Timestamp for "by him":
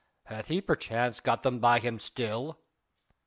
1.59-1.99